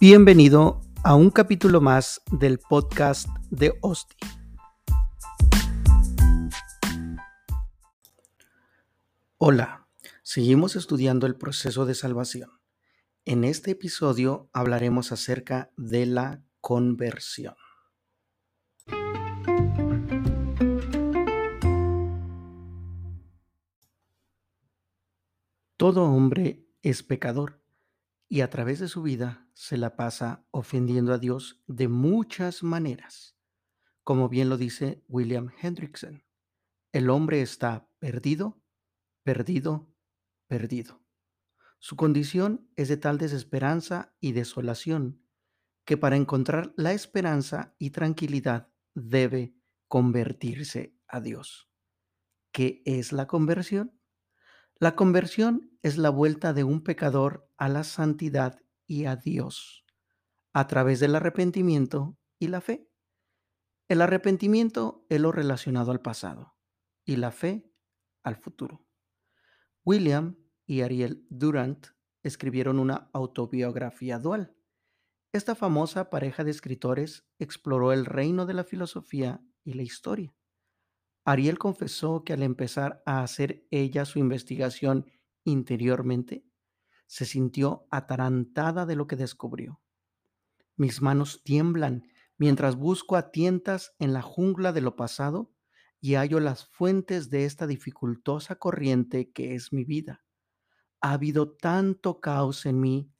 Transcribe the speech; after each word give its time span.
Bienvenido 0.00 0.80
a 1.02 1.16
un 1.16 1.30
capítulo 1.30 1.80
más 1.80 2.22
del 2.30 2.60
podcast 2.60 3.28
de 3.50 3.76
Osti. 3.80 4.14
Hola, 9.38 9.88
seguimos 10.22 10.76
estudiando 10.76 11.26
el 11.26 11.34
proceso 11.34 11.84
de 11.84 11.96
salvación. 11.96 12.60
En 13.24 13.42
este 13.42 13.72
episodio 13.72 14.48
hablaremos 14.52 15.10
acerca 15.10 15.72
de 15.76 16.06
la 16.06 16.44
conversión. 16.60 17.56
Todo 25.76 26.04
hombre 26.04 26.68
es 26.82 27.02
pecador 27.02 27.60
y 28.28 28.42
a 28.42 28.50
través 28.50 28.78
de 28.78 28.88
su 28.88 29.02
vida 29.02 29.48
se 29.54 29.76
la 29.76 29.96
pasa 29.96 30.46
ofendiendo 30.50 31.12
a 31.12 31.18
Dios 31.18 31.62
de 31.66 31.88
muchas 31.88 32.62
maneras. 32.62 33.36
Como 34.04 34.28
bien 34.28 34.48
lo 34.48 34.56
dice 34.56 35.04
William 35.08 35.50
Hendrickson, 35.60 36.24
el 36.92 37.10
hombre 37.10 37.42
está 37.42 37.90
perdido, 37.98 38.62
perdido, 39.22 39.94
perdido. 40.46 41.02
Su 41.78 41.96
condición 41.96 42.70
es 42.76 42.88
de 42.88 42.96
tal 42.96 43.18
desesperanza 43.18 44.14
y 44.20 44.32
desolación 44.32 45.22
que 45.84 45.96
para 45.96 46.16
encontrar 46.16 46.74
la 46.76 46.92
esperanza 46.92 47.74
y 47.78 47.90
tranquilidad 47.90 48.70
debe 48.94 49.54
convertirse 49.86 50.98
a 51.06 51.20
Dios. 51.20 51.70
¿Qué 52.52 52.82
es 52.84 53.12
la 53.12 53.26
conversión? 53.26 53.97
La 54.80 54.94
conversión 54.94 55.76
es 55.82 55.98
la 55.98 56.10
vuelta 56.10 56.52
de 56.52 56.62
un 56.62 56.84
pecador 56.84 57.50
a 57.56 57.68
la 57.68 57.82
santidad 57.82 58.60
y 58.86 59.06
a 59.06 59.16
Dios 59.16 59.84
a 60.52 60.68
través 60.68 61.00
del 61.00 61.16
arrepentimiento 61.16 62.16
y 62.38 62.46
la 62.46 62.60
fe. 62.60 62.88
El 63.88 64.02
arrepentimiento 64.02 65.04
es 65.08 65.20
lo 65.20 65.32
relacionado 65.32 65.90
al 65.90 66.00
pasado 66.00 66.54
y 67.04 67.16
la 67.16 67.32
fe 67.32 67.68
al 68.22 68.36
futuro. 68.36 68.86
William 69.84 70.36
y 70.64 70.82
Ariel 70.82 71.26
Durant 71.28 71.88
escribieron 72.22 72.78
una 72.78 73.10
autobiografía 73.12 74.20
dual. 74.20 74.54
Esta 75.32 75.56
famosa 75.56 76.08
pareja 76.08 76.44
de 76.44 76.52
escritores 76.52 77.26
exploró 77.40 77.92
el 77.92 78.06
reino 78.06 78.46
de 78.46 78.54
la 78.54 78.62
filosofía 78.62 79.42
y 79.64 79.72
la 79.72 79.82
historia. 79.82 80.37
Ariel 81.28 81.58
confesó 81.58 82.24
que 82.24 82.32
al 82.32 82.42
empezar 82.42 83.02
a 83.04 83.22
hacer 83.22 83.66
ella 83.70 84.06
su 84.06 84.18
investigación 84.18 85.04
interiormente, 85.44 86.46
se 87.06 87.26
sintió 87.26 87.86
atarantada 87.90 88.86
de 88.86 88.96
lo 88.96 89.06
que 89.06 89.16
descubrió. 89.16 89.78
Mis 90.78 91.02
manos 91.02 91.42
tiemblan 91.44 92.10
mientras 92.38 92.76
busco 92.76 93.14
a 93.14 93.30
tientas 93.30 93.94
en 93.98 94.14
la 94.14 94.22
jungla 94.22 94.72
de 94.72 94.80
lo 94.80 94.96
pasado 94.96 95.52
y 96.00 96.14
hallo 96.14 96.40
las 96.40 96.64
fuentes 96.64 97.28
de 97.28 97.44
esta 97.44 97.66
dificultosa 97.66 98.54
corriente 98.54 99.30
que 99.30 99.54
es 99.54 99.70
mi 99.70 99.84
vida. 99.84 100.24
Ha 101.02 101.12
habido 101.12 101.52
tanto 101.58 102.20
caos 102.20 102.64
en 102.64 102.80
mí, 102.80 103.12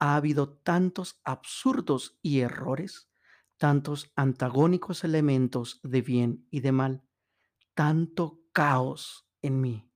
ha 0.00 0.16
habido 0.16 0.52
tantos 0.52 1.20
absurdos 1.22 2.18
y 2.22 2.40
errores, 2.40 3.08
tantos 3.56 4.10
antagónicos 4.16 5.04
elementos 5.04 5.78
de 5.84 6.02
bien 6.02 6.48
y 6.50 6.58
de 6.58 6.72
mal, 6.72 7.04
tanto 7.74 8.40
caos 8.52 9.28
en 9.42 9.60
mí. 9.60 9.88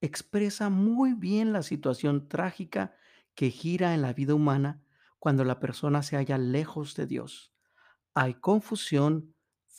Expresa 0.00 0.70
muy 0.70 1.14
bien 1.14 1.52
la 1.52 1.62
situación 1.62 2.28
trágica 2.28 2.94
que 3.34 3.50
gira 3.50 3.94
en 3.94 4.02
la 4.02 4.12
vida 4.12 4.34
humana 4.34 4.82
cuando 5.18 5.44
la 5.44 5.58
persona 5.58 6.02
se 6.02 6.16
halla 6.16 6.38
lejos 6.38 6.94
de 6.94 7.06
Dios. 7.06 7.52
Hay 8.14 8.34
confusión, 8.34 9.34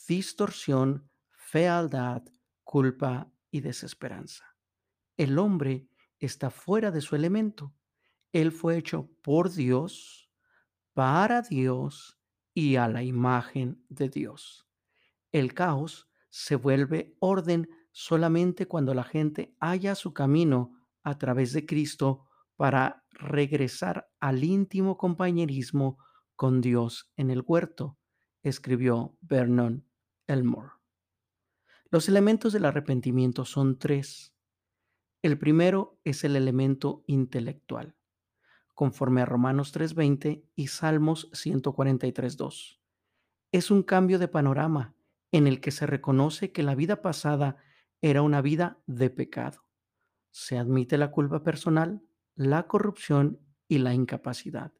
distorsión, 0.06 1.10
fealdad, 1.30 2.22
culpa 2.64 3.32
y 3.50 3.60
desesperanza. 3.60 4.56
El 5.16 5.38
hombre 5.38 5.88
está 6.18 6.50
fuera 6.50 6.90
de 6.90 7.00
su 7.00 7.16
elemento. 7.16 7.74
Él 8.32 8.52
fue 8.52 8.76
hecho 8.76 9.10
por 9.22 9.50
Dios, 9.52 10.30
para 10.92 11.42
Dios 11.42 12.18
y 12.54 12.76
a 12.76 12.88
la 12.88 13.02
imagen 13.02 13.84
de 13.88 14.08
Dios. 14.08 14.68
El 15.32 15.54
caos 15.54 16.09
se 16.30 16.54
vuelve 16.54 17.14
orden 17.18 17.68
solamente 17.92 18.66
cuando 18.66 18.94
la 18.94 19.04
gente 19.04 19.54
haya 19.58 19.94
su 19.94 20.14
camino 20.14 20.72
a 21.02 21.18
través 21.18 21.52
de 21.52 21.66
Cristo 21.66 22.26
para 22.56 23.04
regresar 23.10 24.08
al 24.20 24.44
íntimo 24.44 24.96
compañerismo 24.96 25.98
con 26.36 26.60
Dios 26.60 27.10
en 27.16 27.30
el 27.30 27.42
huerto, 27.46 27.98
escribió 28.42 29.16
Vernon 29.20 29.86
Elmore. 30.26 30.70
Los 31.90 32.08
elementos 32.08 32.52
del 32.52 32.64
arrepentimiento 32.64 33.44
son 33.44 33.78
tres. 33.78 34.32
El 35.22 35.38
primero 35.38 35.98
es 36.04 36.22
el 36.22 36.36
elemento 36.36 37.02
intelectual, 37.06 37.96
conforme 38.74 39.22
a 39.22 39.26
Romanos 39.26 39.72
3:20 39.72 40.44
y 40.54 40.68
Salmos 40.68 41.28
143:2. 41.32 42.80
Es 43.52 43.70
un 43.70 43.82
cambio 43.82 44.18
de 44.18 44.28
panorama 44.28 44.94
en 45.32 45.46
el 45.46 45.60
que 45.60 45.70
se 45.70 45.86
reconoce 45.86 46.52
que 46.52 46.62
la 46.62 46.74
vida 46.74 47.02
pasada 47.02 47.56
era 48.02 48.22
una 48.22 48.40
vida 48.40 48.82
de 48.86 49.10
pecado. 49.10 49.64
Se 50.30 50.58
admite 50.58 50.98
la 50.98 51.10
culpa 51.10 51.42
personal, 51.42 52.02
la 52.34 52.66
corrupción 52.66 53.40
y 53.68 53.78
la 53.78 53.94
incapacidad. 53.94 54.72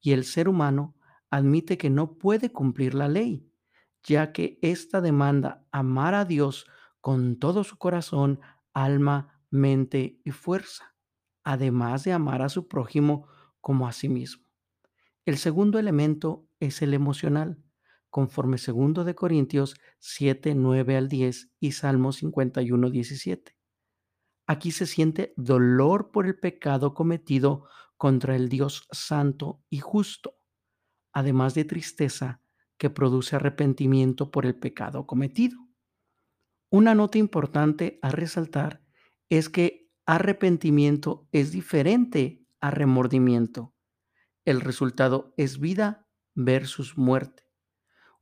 Y 0.00 0.12
el 0.12 0.24
ser 0.24 0.48
humano 0.48 0.96
admite 1.30 1.78
que 1.78 1.90
no 1.90 2.18
puede 2.18 2.52
cumplir 2.52 2.94
la 2.94 3.08
ley, 3.08 3.50
ya 4.02 4.32
que 4.32 4.58
ésta 4.62 5.00
demanda 5.00 5.66
amar 5.70 6.14
a 6.14 6.24
Dios 6.24 6.66
con 7.00 7.38
todo 7.38 7.64
su 7.64 7.78
corazón, 7.78 8.40
alma, 8.72 9.42
mente 9.50 10.20
y 10.24 10.30
fuerza, 10.30 10.94
además 11.44 12.04
de 12.04 12.12
amar 12.12 12.42
a 12.42 12.48
su 12.48 12.68
prójimo 12.68 13.28
como 13.60 13.86
a 13.86 13.92
sí 13.92 14.08
mismo. 14.08 14.44
El 15.26 15.38
segundo 15.38 15.78
elemento 15.78 16.48
es 16.60 16.82
el 16.82 16.94
emocional 16.94 17.62
conforme 18.10 18.58
segundo 18.58 19.04
de 19.04 19.14
Corintios 19.14 19.76
7, 20.00 20.54
9 20.54 20.96
al 20.96 21.08
10 21.08 21.52
y 21.60 21.72
Salmo 21.72 22.12
51, 22.12 22.90
17. 22.90 23.56
Aquí 24.46 24.72
se 24.72 24.86
siente 24.86 25.32
dolor 25.36 26.10
por 26.10 26.26
el 26.26 26.38
pecado 26.38 26.92
cometido 26.92 27.68
contra 27.96 28.34
el 28.34 28.48
Dios 28.48 28.88
santo 28.90 29.62
y 29.70 29.78
justo, 29.78 30.38
además 31.12 31.54
de 31.54 31.64
tristeza 31.64 32.42
que 32.76 32.90
produce 32.90 33.36
arrepentimiento 33.36 34.30
por 34.30 34.46
el 34.46 34.56
pecado 34.56 35.06
cometido. 35.06 35.58
Una 36.70 36.94
nota 36.94 37.18
importante 37.18 37.98
a 38.02 38.10
resaltar 38.10 38.82
es 39.28 39.48
que 39.48 39.90
arrepentimiento 40.06 41.28
es 41.30 41.52
diferente 41.52 42.44
a 42.60 42.70
remordimiento. 42.70 43.74
El 44.44 44.60
resultado 44.60 45.34
es 45.36 45.60
vida 45.60 46.08
versus 46.34 46.96
muerte. 46.96 47.49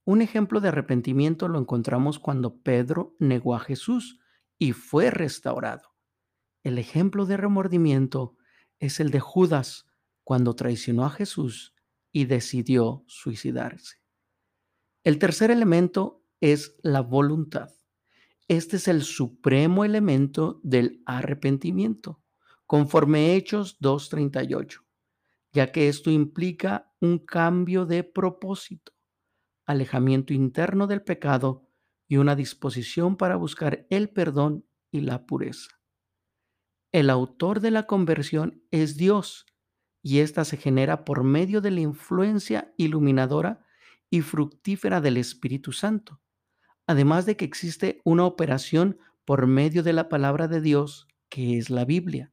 Un 0.08 0.22
ejemplo 0.22 0.62
de 0.62 0.68
arrepentimiento 0.68 1.48
lo 1.48 1.58
encontramos 1.58 2.18
cuando 2.18 2.62
Pedro 2.62 3.14
negó 3.18 3.54
a 3.54 3.60
Jesús 3.60 4.18
y 4.56 4.72
fue 4.72 5.10
restaurado. 5.10 5.82
El 6.62 6.78
ejemplo 6.78 7.26
de 7.26 7.36
remordimiento 7.36 8.38
es 8.78 9.00
el 9.00 9.10
de 9.10 9.20
Judas 9.20 9.84
cuando 10.24 10.56
traicionó 10.56 11.04
a 11.04 11.10
Jesús 11.10 11.74
y 12.10 12.24
decidió 12.24 13.04
suicidarse. 13.06 13.98
El 15.04 15.18
tercer 15.18 15.50
elemento 15.50 16.24
es 16.40 16.74
la 16.82 17.02
voluntad. 17.02 17.68
Este 18.48 18.76
es 18.76 18.88
el 18.88 19.02
supremo 19.02 19.84
elemento 19.84 20.58
del 20.62 21.02
arrepentimiento, 21.04 22.22
conforme 22.64 23.34
Hechos 23.34 23.78
2.38, 23.80 24.86
ya 25.52 25.70
que 25.70 25.90
esto 25.90 26.10
implica 26.10 26.94
un 26.98 27.18
cambio 27.18 27.84
de 27.84 28.04
propósito 28.04 28.97
alejamiento 29.68 30.32
interno 30.32 30.86
del 30.88 31.02
pecado 31.02 31.68
y 32.08 32.16
una 32.16 32.34
disposición 32.34 33.16
para 33.16 33.36
buscar 33.36 33.86
el 33.90 34.08
perdón 34.08 34.64
y 34.90 35.02
la 35.02 35.26
pureza. 35.26 35.78
El 36.90 37.10
autor 37.10 37.60
de 37.60 37.70
la 37.70 37.86
conversión 37.86 38.64
es 38.70 38.96
Dios 38.96 39.44
y 40.02 40.20
ésta 40.20 40.46
se 40.46 40.56
genera 40.56 41.04
por 41.04 41.22
medio 41.22 41.60
de 41.60 41.70
la 41.70 41.80
influencia 41.80 42.72
iluminadora 42.78 43.64
y 44.08 44.22
fructífera 44.22 45.02
del 45.02 45.18
Espíritu 45.18 45.72
Santo, 45.72 46.22
además 46.86 47.26
de 47.26 47.36
que 47.36 47.44
existe 47.44 48.00
una 48.04 48.24
operación 48.24 48.98
por 49.26 49.46
medio 49.46 49.82
de 49.82 49.92
la 49.92 50.08
palabra 50.08 50.48
de 50.48 50.62
Dios, 50.62 51.08
que 51.28 51.58
es 51.58 51.68
la 51.68 51.84
Biblia. 51.84 52.32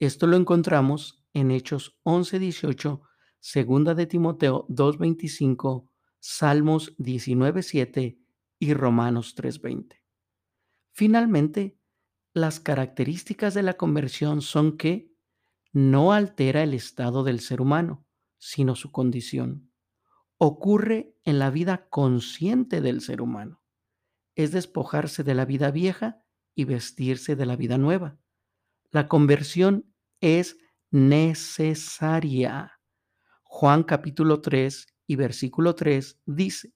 Esto 0.00 0.26
lo 0.26 0.36
encontramos 0.36 1.24
en 1.32 1.50
Hechos 1.50 1.98
11:18, 2.04 3.00
segunda 3.40 3.94
de 3.94 4.06
Timoteo 4.06 4.66
2:25, 4.68 5.87
Salmos 6.20 6.96
19.7 6.98 8.18
y 8.58 8.74
Romanos 8.74 9.36
3.20. 9.36 10.00
Finalmente, 10.92 11.78
las 12.34 12.60
características 12.60 13.54
de 13.54 13.62
la 13.62 13.74
conversión 13.74 14.42
son 14.42 14.76
que 14.76 15.12
no 15.72 16.12
altera 16.12 16.62
el 16.62 16.74
estado 16.74 17.22
del 17.24 17.40
ser 17.40 17.60
humano, 17.60 18.04
sino 18.38 18.74
su 18.74 18.90
condición. 18.90 19.70
Ocurre 20.38 21.16
en 21.24 21.38
la 21.38 21.50
vida 21.50 21.88
consciente 21.88 22.80
del 22.80 23.00
ser 23.00 23.20
humano. 23.20 23.62
Es 24.34 24.52
despojarse 24.52 25.24
de 25.24 25.34
la 25.34 25.44
vida 25.44 25.70
vieja 25.70 26.24
y 26.54 26.64
vestirse 26.64 27.36
de 27.36 27.46
la 27.46 27.56
vida 27.56 27.78
nueva. 27.78 28.18
La 28.90 29.08
conversión 29.08 29.92
es 30.20 30.56
necesaria. 30.90 32.80
Juan 33.42 33.82
capítulo 33.82 34.40
3 34.40 34.97
y 35.08 35.16
versículo 35.16 35.74
3 35.74 36.20
dice, 36.26 36.74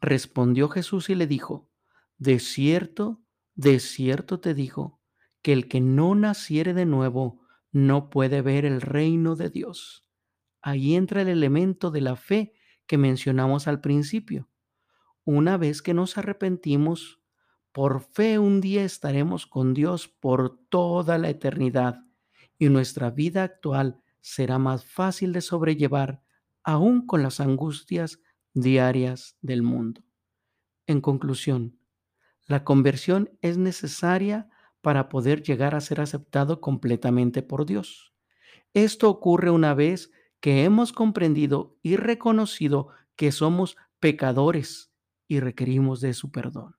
respondió 0.00 0.68
Jesús 0.70 1.10
y 1.10 1.14
le 1.14 1.26
dijo, 1.26 1.68
de 2.16 2.40
cierto, 2.40 3.22
de 3.54 3.78
cierto 3.80 4.40
te 4.40 4.54
digo, 4.54 4.98
que 5.42 5.52
el 5.52 5.68
que 5.68 5.80
no 5.80 6.14
naciere 6.14 6.72
de 6.74 6.86
nuevo 6.86 7.42
no 7.70 8.08
puede 8.08 8.40
ver 8.40 8.64
el 8.64 8.80
reino 8.80 9.36
de 9.36 9.50
Dios. 9.50 10.06
Ahí 10.62 10.96
entra 10.96 11.20
el 11.22 11.28
elemento 11.28 11.90
de 11.90 12.00
la 12.00 12.16
fe 12.16 12.54
que 12.86 12.96
mencionamos 12.96 13.68
al 13.68 13.82
principio. 13.82 14.48
Una 15.24 15.58
vez 15.58 15.82
que 15.82 15.94
nos 15.94 16.16
arrepentimos, 16.16 17.20
por 17.72 18.00
fe 18.00 18.38
un 18.38 18.62
día 18.62 18.84
estaremos 18.84 19.46
con 19.46 19.74
Dios 19.74 20.08
por 20.08 20.58
toda 20.70 21.18
la 21.18 21.28
eternidad 21.28 22.06
y 22.58 22.70
nuestra 22.70 23.10
vida 23.10 23.42
actual 23.42 24.02
será 24.20 24.58
más 24.58 24.86
fácil 24.86 25.34
de 25.34 25.42
sobrellevar 25.42 26.22
aún 26.70 27.04
con 27.04 27.22
las 27.22 27.40
angustias 27.40 28.20
diarias 28.54 29.36
del 29.42 29.62
mundo. 29.62 30.02
En 30.86 31.00
conclusión, 31.00 31.80
la 32.46 32.62
conversión 32.62 33.30
es 33.42 33.58
necesaria 33.58 34.48
para 34.80 35.08
poder 35.08 35.42
llegar 35.42 35.74
a 35.74 35.80
ser 35.80 36.00
aceptado 36.00 36.60
completamente 36.60 37.42
por 37.42 37.66
Dios. 37.66 38.14
Esto 38.72 39.10
ocurre 39.10 39.50
una 39.50 39.74
vez 39.74 40.12
que 40.40 40.64
hemos 40.64 40.92
comprendido 40.92 41.76
y 41.82 41.96
reconocido 41.96 42.88
que 43.16 43.32
somos 43.32 43.76
pecadores 43.98 44.92
y 45.26 45.40
requerimos 45.40 46.00
de 46.00 46.14
su 46.14 46.30
perdón. 46.30 46.76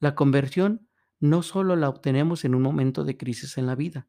La 0.00 0.14
conversión 0.16 0.88
no 1.20 1.42
solo 1.42 1.76
la 1.76 1.88
obtenemos 1.88 2.44
en 2.44 2.54
un 2.54 2.62
momento 2.62 3.04
de 3.04 3.16
crisis 3.16 3.56
en 3.56 3.66
la 3.66 3.76
vida, 3.76 4.08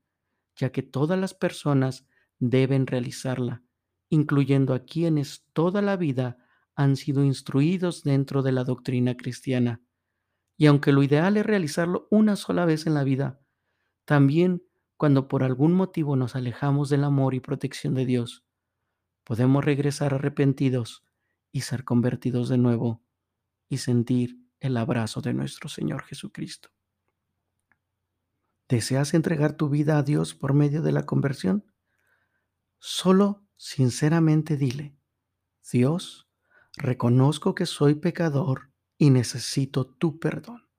ya 0.56 0.72
que 0.72 0.82
todas 0.82 1.20
las 1.20 1.34
personas 1.36 2.08
deben 2.40 2.88
realizarla, 2.88 3.64
incluyendo 4.10 4.74
a 4.74 4.86
quienes 4.86 5.46
toda 5.54 5.82
la 5.82 5.98
vida 5.98 6.38
han 6.76 6.96
sido 6.96 7.24
instruidos 7.24 8.04
dentro 8.04 8.44
de 8.44 8.52
la 8.52 8.64
doctrina 8.64 9.18
cristiana. 9.18 9.82
Y 10.58 10.68
aunque 10.68 10.92
lo 10.92 11.04
ideal 11.04 11.38
es 11.38 11.46
realizarlo 11.46 12.08
una 12.12 12.36
sola 12.36 12.66
vez 12.66 12.88
en 12.88 12.94
la 12.94 13.04
vida, 13.04 13.40
también 14.06 14.64
cuando 14.96 15.28
por 15.28 15.44
algún 15.44 15.74
motivo 15.74 16.16
nos 16.16 16.36
alejamos 16.36 16.90
del 16.90 17.04
amor 17.04 17.34
y 17.34 17.40
protección 17.40 17.94
de 17.94 18.06
Dios, 18.06 18.46
podemos 19.24 19.64
regresar 19.64 20.14
arrepentidos 20.14 21.04
y 21.52 21.62
ser 21.62 21.84
convertidos 21.84 22.50
de 22.50 22.58
nuevo 22.58 23.04
y 23.70 23.78
sentir 23.78 24.40
el 24.60 24.78
abrazo 24.78 25.22
de 25.22 25.34
nuestro 25.34 25.70
Señor 25.70 26.04
Jesucristo. 26.04 26.70
¿Deseas 28.70 29.14
entregar 29.14 29.54
tu 29.54 29.70
vida 29.70 29.98
a 29.98 30.04
Dios 30.04 30.34
por 30.34 30.54
medio 30.54 30.82
de 30.82 30.92
la 30.92 31.06
conversión? 31.06 31.66
Solo 32.80 33.47
sinceramente 33.58 34.56
dile, 34.56 34.96
Dios, 35.72 36.30
reconozco 36.76 37.56
que 37.56 37.66
soy 37.66 37.96
pecador 37.96 38.72
y 38.98 39.10
necesito 39.10 39.86
tu 39.86 40.20
perdón. 40.20 40.70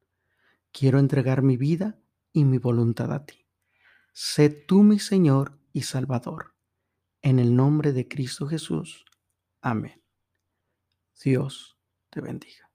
Quiero 0.73 0.99
entregar 0.99 1.43
mi 1.43 1.57
vida 1.57 1.99
y 2.33 2.45
mi 2.45 2.59
voluntad 2.59 3.13
a 3.13 3.27
ti. 3.27 3.47
Sé 4.13 4.49
tú 4.49 4.83
mi 4.83 4.99
Señor 4.99 5.59
y 5.73 5.83
Salvador. 5.83 6.55
En 7.21 7.39
el 7.39 7.55
nombre 7.55 7.93
de 7.93 8.09
Cristo 8.09 8.47
Jesús. 8.47 9.05
Amén. 9.61 10.03
Dios 11.23 11.79
te 12.11 12.21
bendiga. 12.21 12.71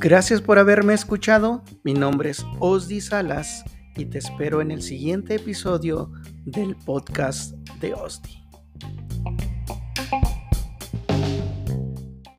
Gracias 0.00 0.40
por 0.40 0.60
haberme 0.60 0.94
escuchado. 0.94 1.64
Mi 1.82 1.92
nombre 1.92 2.30
es 2.30 2.46
Osdi 2.60 3.00
Salas 3.00 3.64
y 3.96 4.04
te 4.04 4.18
espero 4.18 4.60
en 4.60 4.70
el 4.70 4.80
siguiente 4.80 5.34
episodio 5.34 6.12
del 6.44 6.76
podcast 6.76 7.54
de 7.80 7.94
Osdi. 7.94 8.47